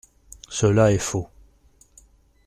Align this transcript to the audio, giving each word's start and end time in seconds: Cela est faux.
Cela 0.49 0.91
est 0.93 0.97
faux. 0.97 1.27